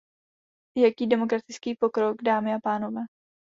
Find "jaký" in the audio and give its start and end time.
0.77-1.07